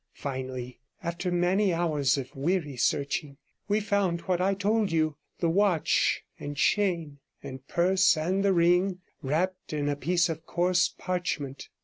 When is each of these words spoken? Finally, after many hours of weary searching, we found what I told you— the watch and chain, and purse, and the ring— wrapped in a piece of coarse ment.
Finally, 0.15 0.79
after 1.03 1.29
many 1.31 1.71
hours 1.71 2.17
of 2.17 2.35
weary 2.35 2.75
searching, 2.75 3.37
we 3.67 3.79
found 3.79 4.21
what 4.21 4.41
I 4.41 4.55
told 4.55 4.91
you— 4.91 5.15
the 5.41 5.47
watch 5.47 6.23
and 6.39 6.57
chain, 6.57 7.19
and 7.43 7.67
purse, 7.67 8.17
and 8.17 8.43
the 8.43 8.51
ring— 8.51 9.01
wrapped 9.21 9.73
in 9.73 9.87
a 9.87 9.95
piece 9.95 10.27
of 10.27 10.43
coarse 10.47 10.95
ment. 11.39 11.69